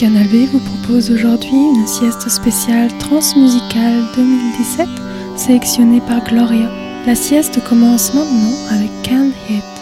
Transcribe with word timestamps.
Canal 0.00 0.28
vous 0.50 0.60
propose 0.60 1.10
aujourd'hui 1.10 1.50
une 1.52 1.86
sieste 1.86 2.26
spéciale 2.30 2.88
transmusicale 2.96 4.02
2017 4.16 4.88
sélectionnée 5.36 6.00
par 6.00 6.24
Gloria. 6.24 6.70
La 7.06 7.14
sieste 7.14 7.62
commence 7.64 8.14
maintenant 8.14 8.56
avec 8.70 8.90
Can't 9.02 9.34
Hit. 9.50 9.79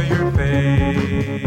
your 0.00 0.30
face. 0.32 1.46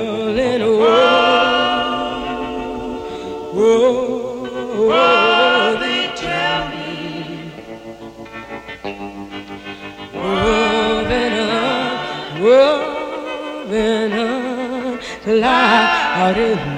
about 16.21 16.37
it. 16.37 16.70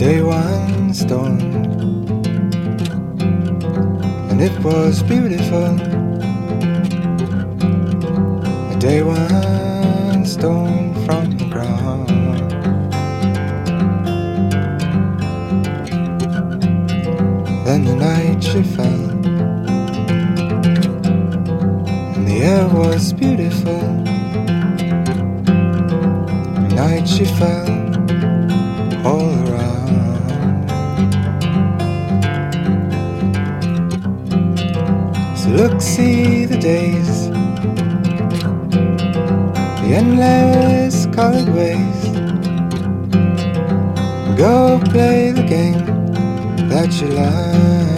day 0.00 0.22
one 0.22 0.94
storm, 0.94 1.38
and 4.30 4.40
it 4.40 4.58
was 4.64 5.02
beautiful. 5.02 5.78
A 8.72 8.76
day 8.78 9.02
one 9.02 10.24
stone 10.24 10.94
from 11.04 11.36
the 11.36 11.44
ground. 11.50 12.08
Then 17.66 17.84
the 17.84 17.96
night 17.96 18.42
she 18.42 18.62
fell, 18.62 19.10
and 22.16 22.26
the 22.26 22.38
air 22.40 22.66
was 22.68 23.12
beautiful. 23.12 23.82
The 26.62 26.74
night 26.74 27.06
she 27.06 27.26
fell. 27.26 27.79
Look, 35.56 35.80
see 35.80 36.44
the 36.44 36.56
days, 36.56 37.28
the 39.80 39.94
endless 39.94 41.06
colored 41.06 41.48
ways. 41.48 42.02
Go 44.38 44.80
play 44.86 45.32
the 45.32 45.42
game 45.42 45.84
that 46.68 47.00
you 47.00 47.08
love. 47.08 47.89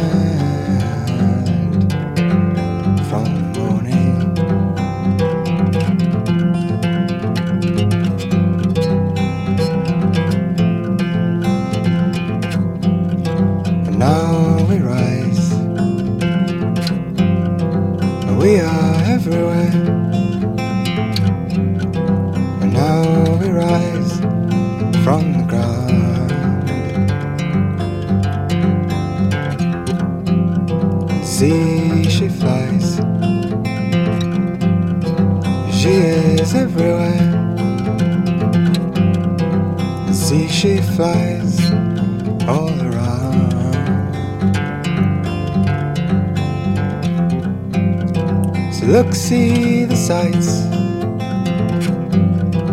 See 49.22 49.84
the 49.84 49.94
sights, 49.94 50.62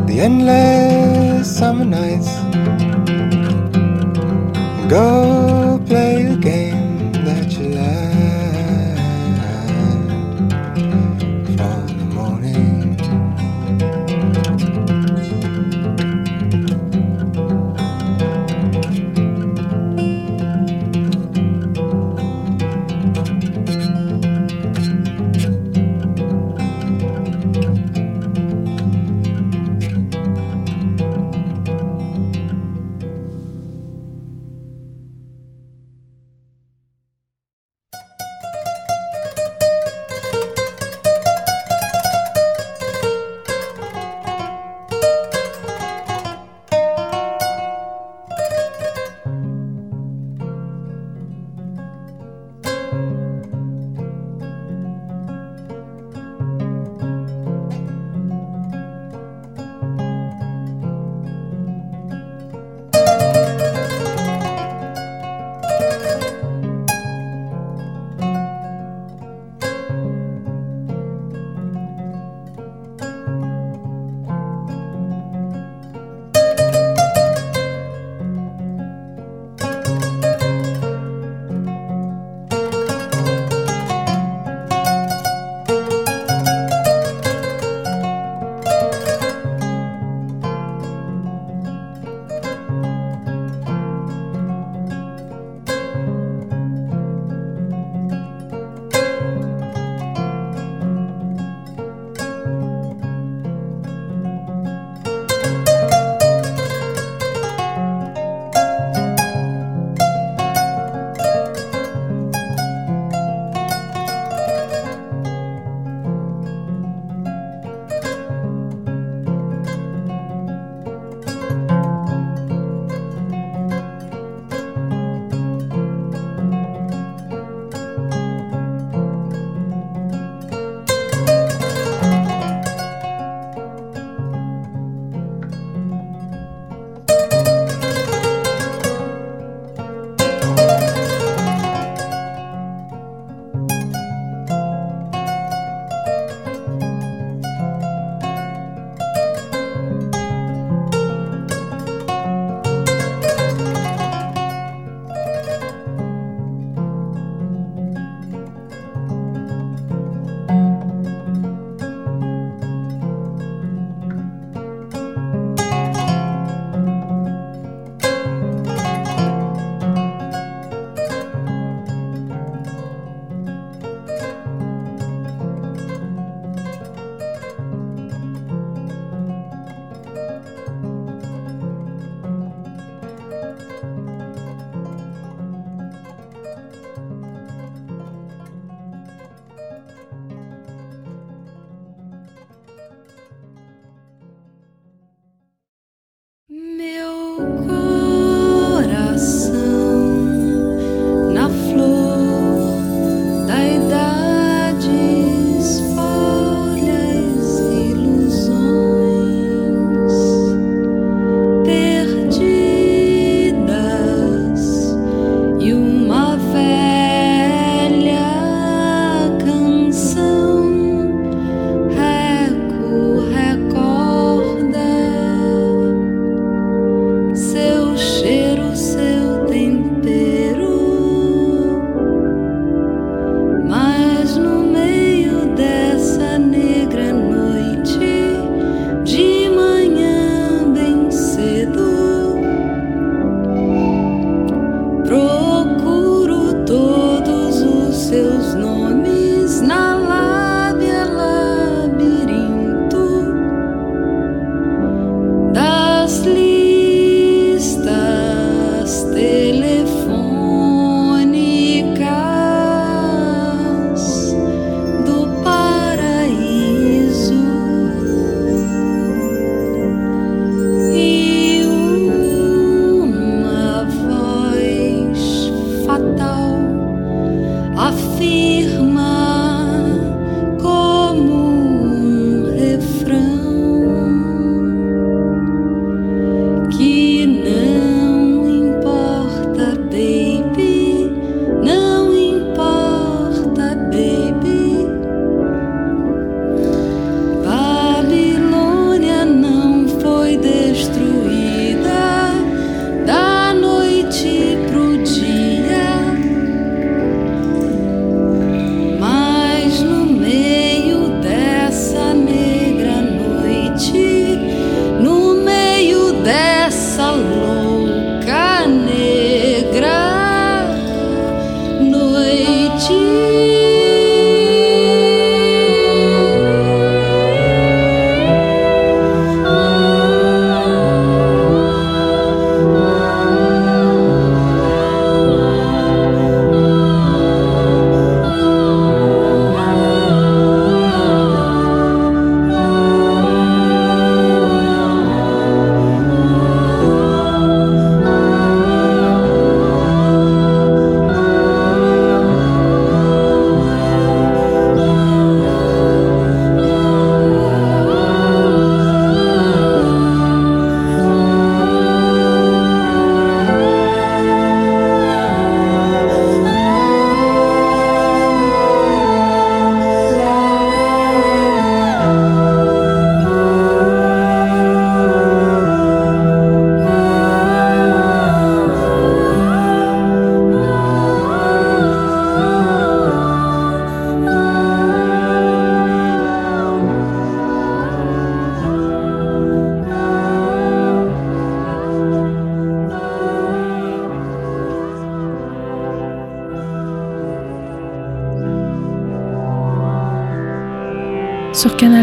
the 0.09 0.19
endless 0.19 1.57
summer 1.57 1.85
nights. 1.85 2.31
Go 4.89 5.79
play 5.85 6.23
the 6.23 6.39
game 6.41 6.88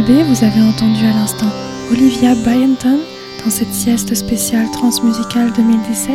Vous 0.09 0.45
avez 0.45 0.61
entendu 0.63 1.05
à 1.05 1.13
l'instant 1.13 1.51
Olivia 1.91 2.37
Byenton 2.37 3.01
dans 3.45 3.51
cette 3.51 3.73
sieste 3.73 4.15
spéciale 4.15 4.71
transmusicale 4.71 5.53
2017 5.53 6.15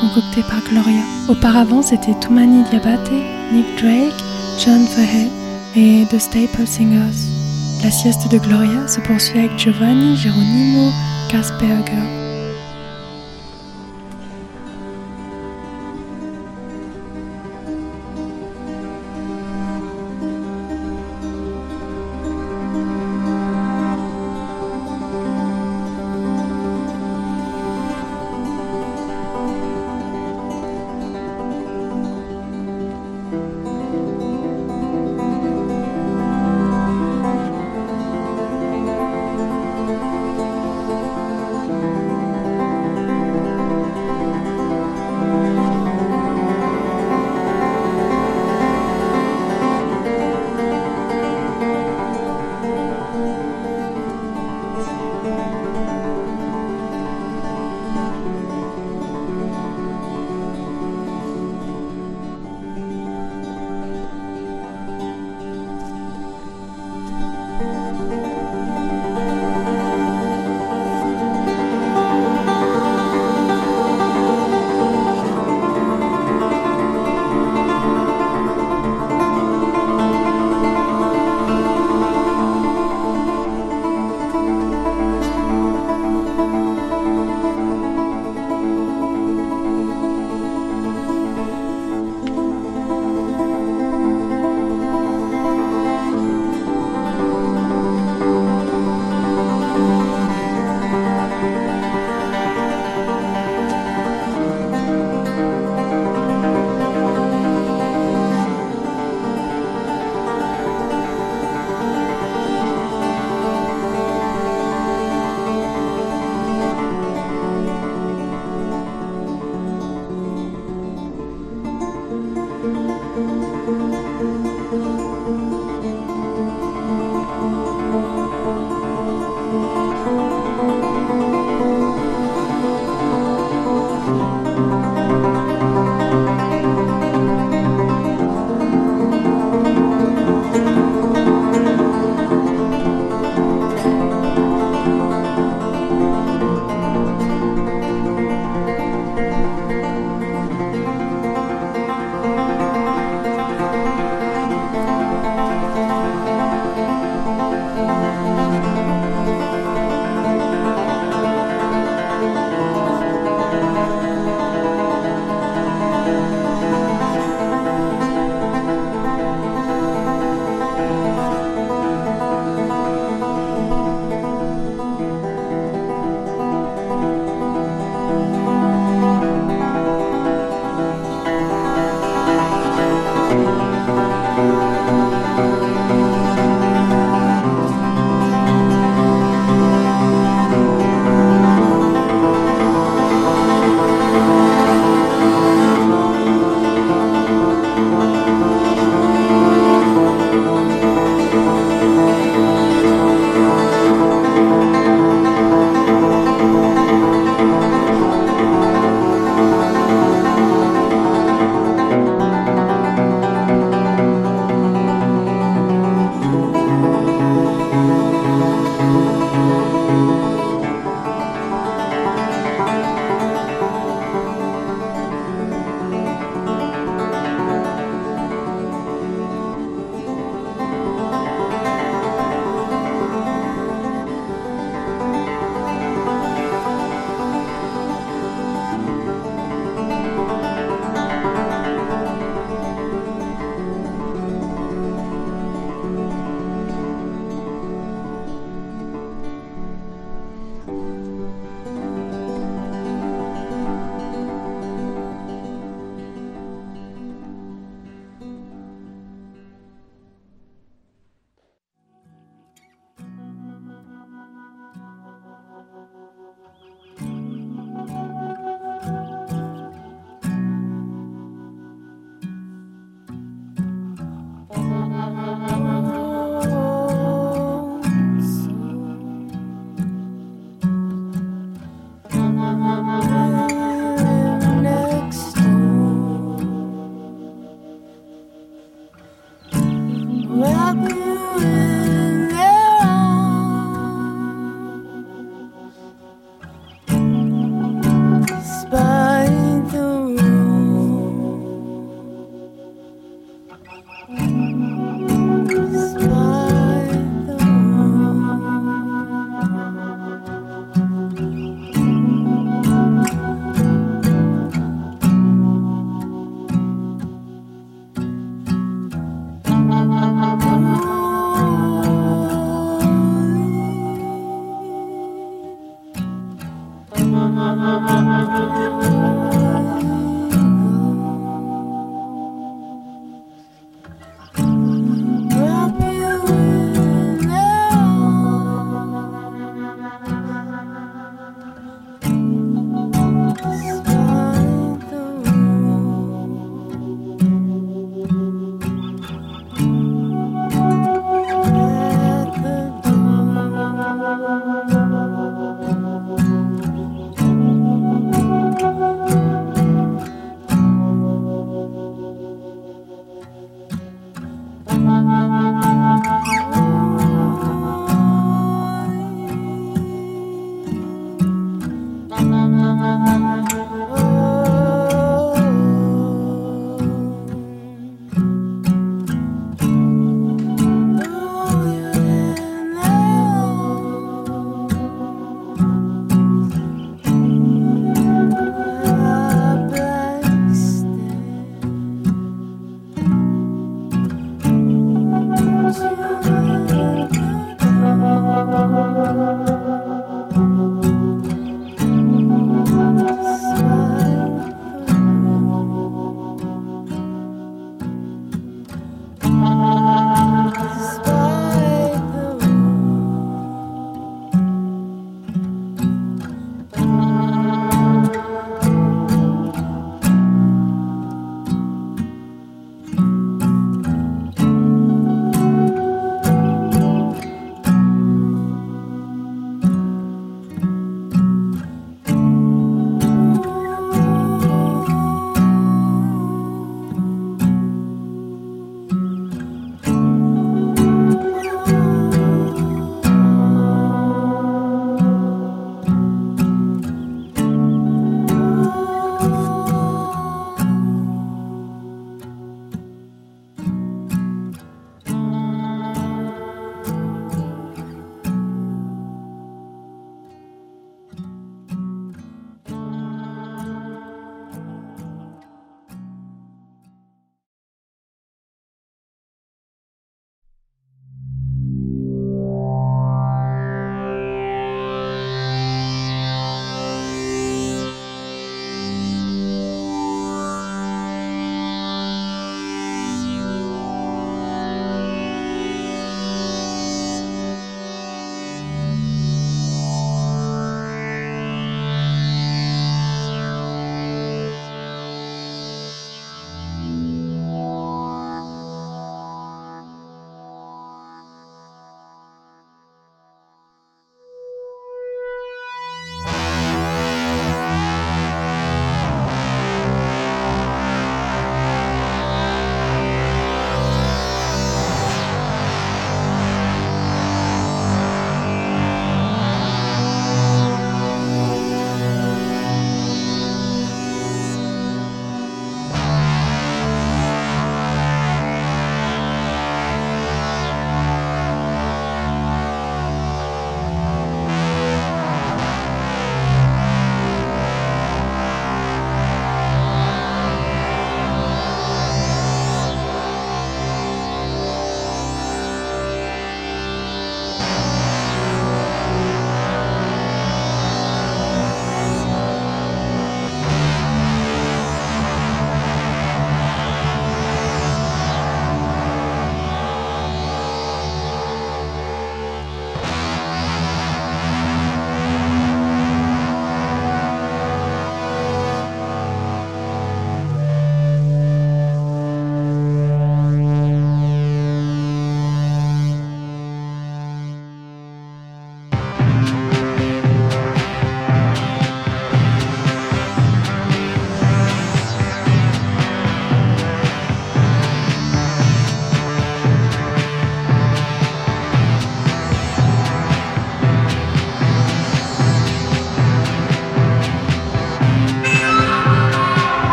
concoctée 0.00 0.42
par 0.42 0.60
Gloria. 0.68 1.02
Auparavant, 1.28 1.80
c'était 1.80 2.18
Tumani 2.18 2.64
Diabate, 2.68 3.12
Nick 3.52 3.66
Drake, 3.80 4.24
John 4.58 4.84
Fahed 4.86 5.30
et 5.76 6.04
The 6.10 6.18
Staple 6.18 6.66
Singers. 6.66 7.28
La 7.84 7.92
sieste 7.92 8.28
de 8.28 8.38
Gloria 8.38 8.88
se 8.88 9.00
poursuit 9.00 9.38
avec 9.38 9.56
Giovanni 9.56 10.16
Geronimo 10.16 10.90
Kasperger. 11.30 12.27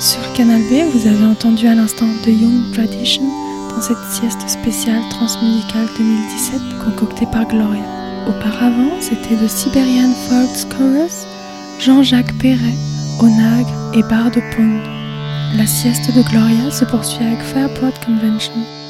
Sur 0.00 0.20
le 0.20 0.36
Canal 0.36 0.60
B, 0.62 0.90
vous 0.92 1.06
avez 1.06 1.24
entendu 1.24 1.66
à 1.66 1.74
l'instant 1.74 2.06
The 2.24 2.28
Young 2.28 2.72
Tradition 2.72 3.22
dans 3.70 3.80
cette 3.80 4.04
sieste 4.10 4.48
spéciale 4.48 5.02
transmusicale 5.10 5.86
2017 5.98 6.60
concoctée 6.84 7.26
par 7.26 7.46
Gloria. 7.46 7.82
Auparavant, 8.28 9.00
c'était 9.00 9.36
le 9.40 9.48
Siberian 9.48 10.12
Folks 10.28 10.68
Chorus, 10.76 11.26
Jean-Jacques 11.80 12.36
Perret, 12.38 12.76
Onag 13.20 13.66
et 13.94 14.02
Bar 14.02 14.30
de 14.30 14.40
Pune. 14.54 14.82
La 15.56 15.66
sieste 15.66 16.14
de 16.14 16.22
Gloria 16.22 16.70
se 16.70 16.84
poursuit 16.84 17.24
avec 17.24 17.40
Fairport 17.40 17.98
Convention. 18.04 18.81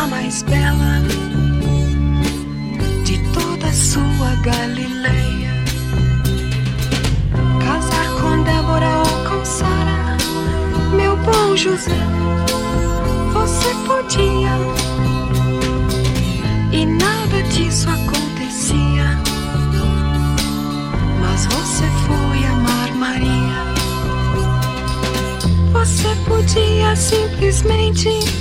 A 0.00 0.06
mais 0.06 0.42
bela 0.42 1.02
de 3.04 3.18
toda 3.34 3.70
sua 3.70 4.34
Galileia. 4.42 5.52
Casar 7.62 8.08
com 8.18 8.42
Débora 8.42 8.88
ou 8.98 9.28
com 9.28 9.44
Sara, 9.44 10.16
meu 10.96 11.16
bom 11.18 11.54
José, 11.54 12.00
você 13.34 13.74
podia 13.86 14.56
e 16.72 16.86
nada 16.86 17.42
disso 17.52 17.88
acontecia. 17.90 19.18
Mas 21.20 21.44
você 21.46 21.84
foi 22.06 22.46
amar 22.46 22.94
Maria. 22.94 23.74
Você 25.72 26.08
podia 26.26 26.96
simplesmente 26.96 28.39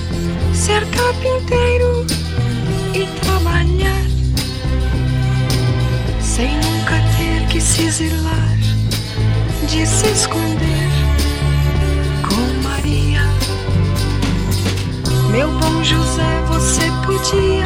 ser 0.60 0.86
carpinteiro 0.88 2.05
e 2.93 3.05
trabalhar 3.22 4.03
sem 6.20 6.53
nunca 6.57 6.95
ter 7.18 7.47
que 7.47 7.62
se 7.62 7.84
exilar, 7.84 8.57
de 9.70 9.88
se 9.88 10.07
esconder 10.07 10.89
com 12.28 12.68
Maria. 12.68 13.22
Meu 15.32 15.49
bom 15.49 15.82
José, 15.82 16.41
você 16.49 16.91
podia 17.05 17.66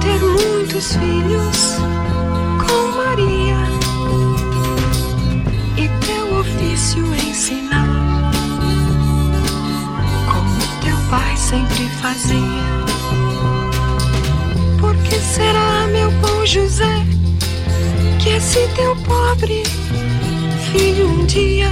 ter 0.00 0.20
muitos 0.20 0.94
filhos 0.94 1.74
com 2.64 2.96
Maria 2.96 3.58
e 5.76 5.88
teu 6.06 6.38
ofício 6.38 7.04
ensinar, 7.16 8.30
como 10.32 10.56
teu 10.84 10.96
pai 11.10 11.39
sempre 11.50 11.88
fazia. 12.00 12.64
Por 14.78 14.96
que 14.98 15.16
será, 15.16 15.88
meu 15.88 16.08
bom 16.12 16.46
José, 16.46 17.04
que 18.20 18.28
esse 18.28 18.68
teu 18.76 18.94
pobre 18.98 19.64
filho 20.70 21.08
um 21.08 21.26
dia 21.26 21.68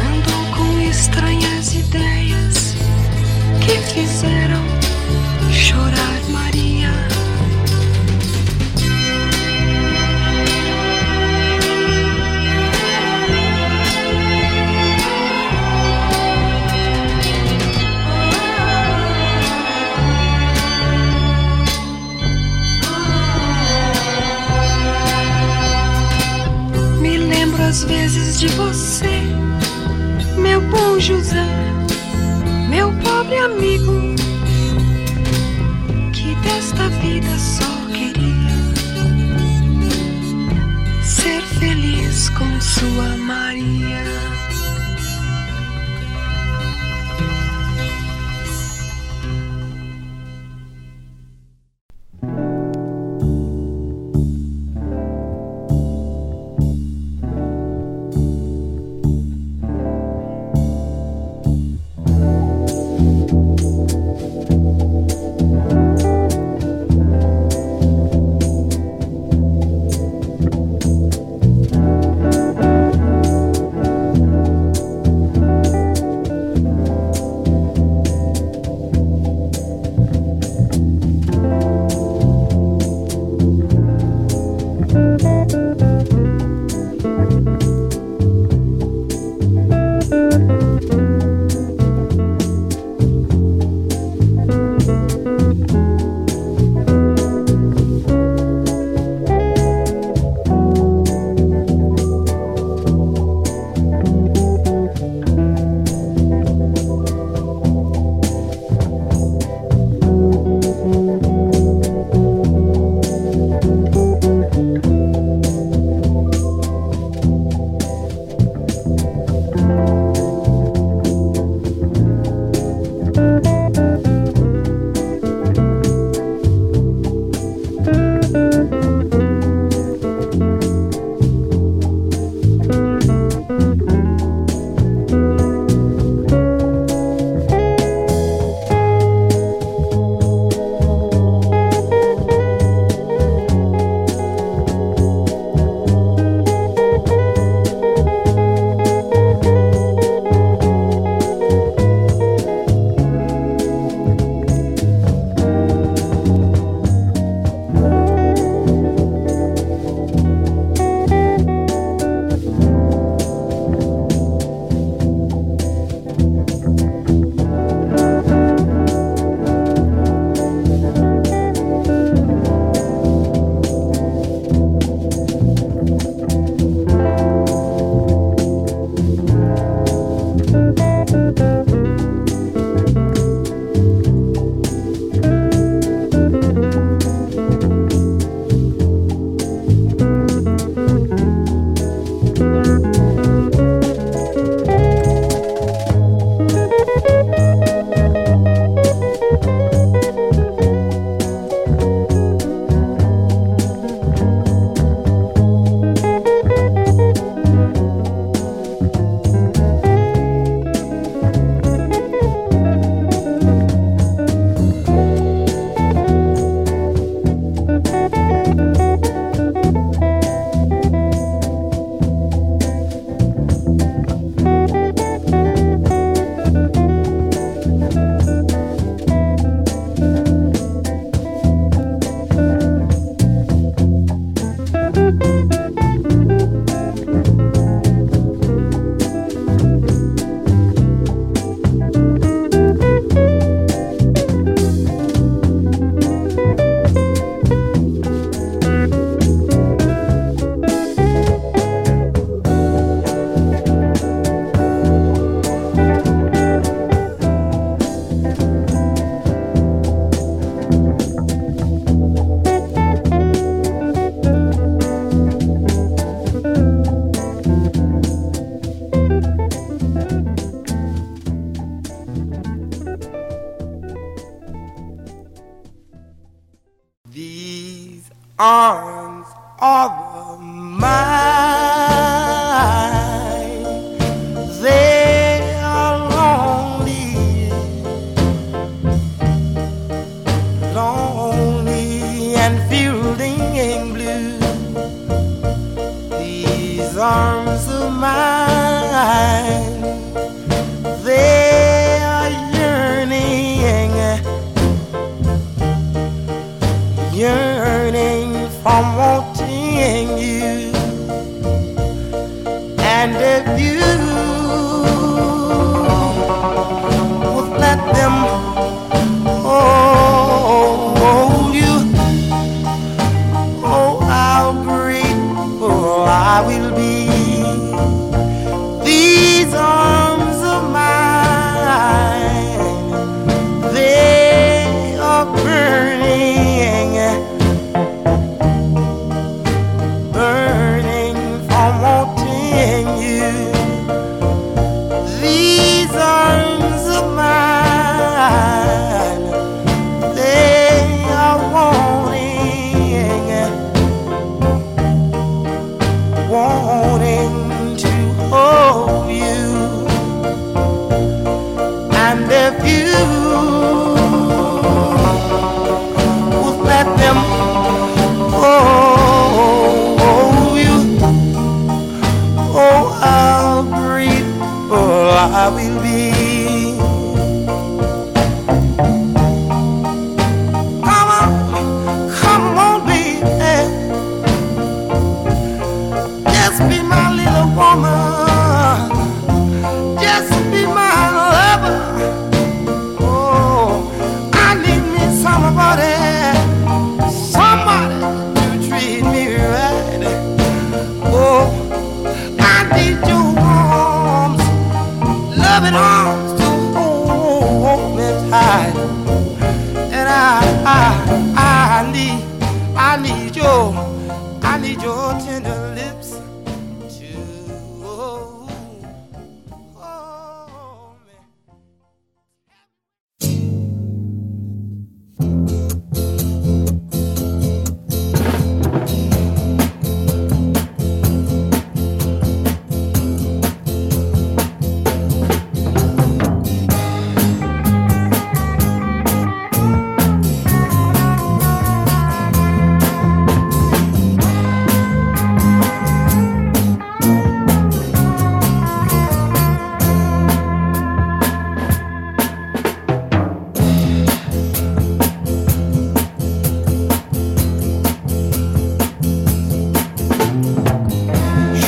andou 0.00 0.56
com 0.56 0.80
estranhas 0.80 1.74
ideias 1.74 2.74
que 3.60 3.76
fizeram 3.92 4.64
chorar 5.52 6.09
de 28.40 28.48
você, 28.48 29.20
meu 30.38 30.62
bom 30.62 30.98
José, 30.98 31.44
meu 32.70 32.90
pobre 33.04 33.36
amigo, 33.36 34.14
que 36.10 36.34
desta 36.36 36.88
vida 36.88 37.38
só 37.38 37.86
queria 37.92 38.56
ser 41.02 41.42
feliz 41.58 42.30
com 42.30 42.58
sua 42.62 43.14
Maria. 43.18 44.19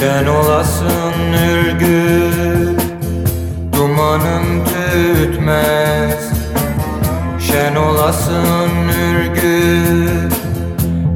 Sen 0.03 0.27
olasın 0.27 1.33
ürgü 1.33 2.31
Dumanın 3.73 4.65
tütmez. 4.65 6.33
Şen 7.39 7.77
olasın 7.77 8.71
ürgü 9.09 10.29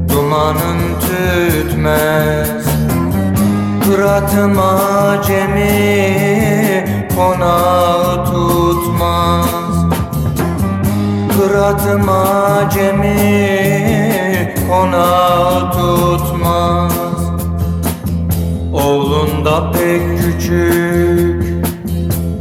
Dumanın 0.09 0.79
tütmez. 0.99 2.65
Kıratıma 3.85 4.81
cemi 5.27 7.07
Konağı 7.15 8.25
tutmaz. 8.25 9.85
Kıratıma 11.37 12.69
cemi 12.73 14.55
Konağı 14.69 15.71
tutmaz. 15.71 17.06
Oğlunda 18.87 19.71
pek 19.71 20.01
küçük 20.19 21.43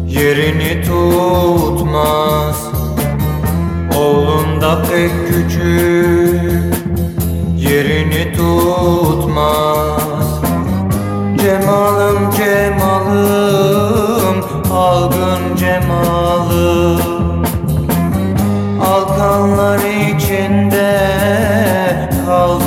Yerini 0.07 0.83
tutmaz. 0.83 2.67
Oğlunda 3.99 4.83
pek 4.83 5.11
küçük 5.29 6.75
Yerini 7.57 8.33
tutmaz. 8.37 10.41
Cemalım 11.39 12.31
cemalım 12.37 14.45
Algın 14.73 15.57
cemalım. 15.57 17.45
Alkanlar 18.83 19.79
içinde 19.79 20.97
kaldı 22.27 22.66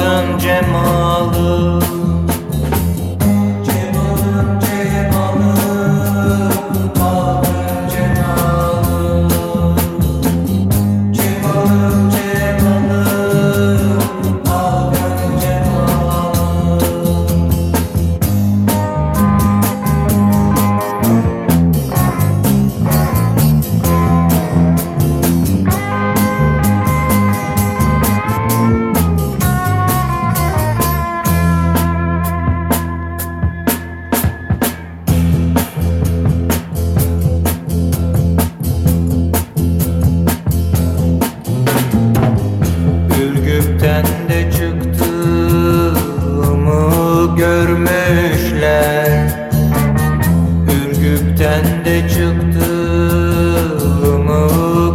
Kendi 51.49 51.97
çıktığımı 52.09 52.69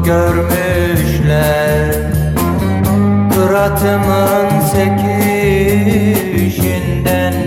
görmüşler. 0.05 1.95
Fıratımın 3.31 4.49
sekişinden 4.73 5.15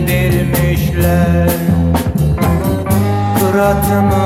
bilmişler. 0.07 1.49
Fıratımın 3.39 4.16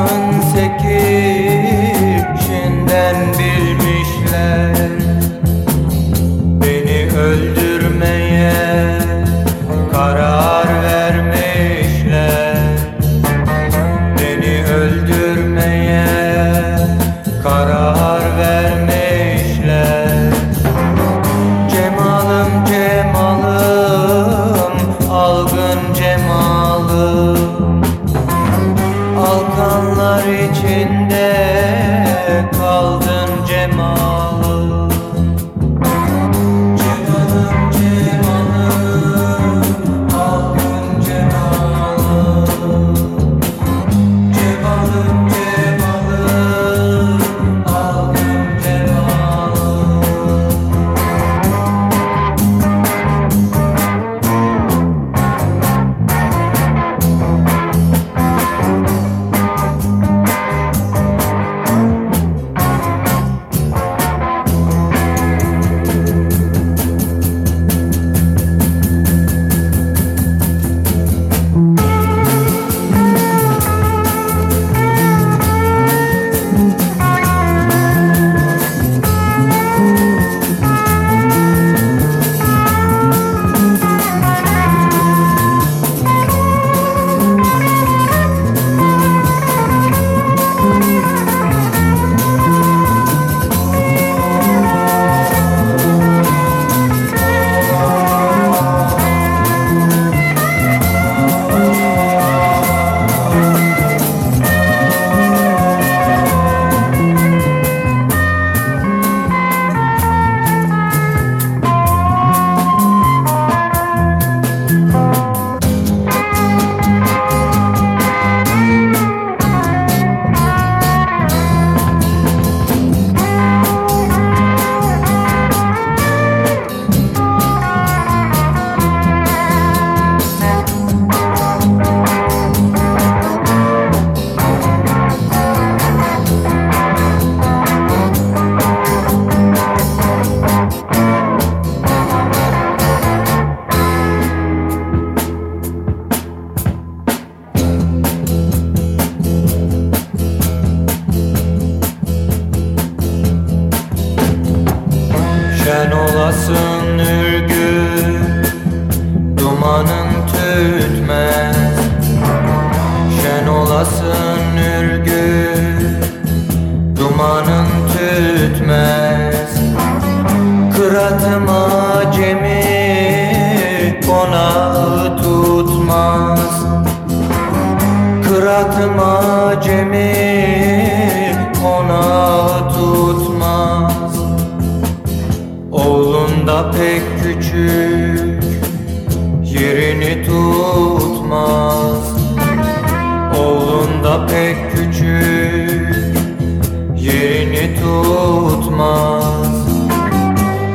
tutmaz. 197.67 199.51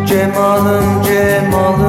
Cemalın 0.08 1.02
cemalı 1.02 1.85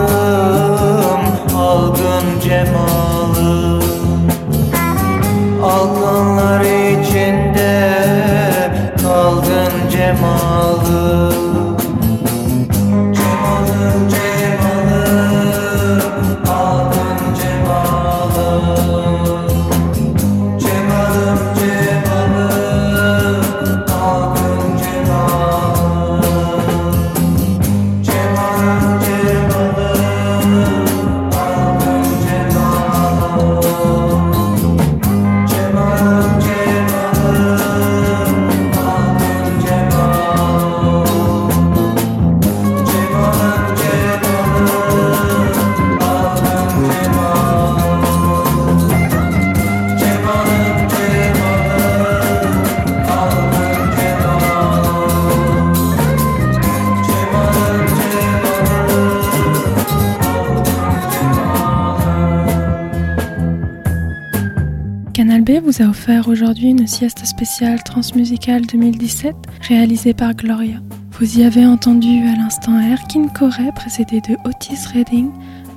aujourd'hui 66.37 66.69
une 66.69 66.85
sieste 66.85 67.25
spéciale 67.25 67.81
transmusicale 67.81 68.67
2017 68.67 69.35
réalisée 69.67 70.13
par 70.13 70.35
Gloria. 70.35 70.77
Vous 71.13 71.39
y 71.39 71.43
avez 71.43 71.65
entendu 71.65 72.27
à 72.27 72.35
l'instant 72.35 72.79
Erkin 72.79 73.27
Corey 73.29 73.71
précédé 73.73 74.21
de 74.21 74.37
Otis 74.45 74.85
Redding, 74.93 75.31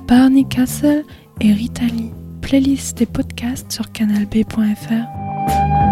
Barney 0.07 0.45
Castle 0.47 1.03
et 1.39 1.51
Rita 1.51 1.85
Playlist 2.43 2.99
des 2.99 3.07
podcasts 3.07 3.71
sur 3.71 3.91
canalb.fr. 3.91 5.90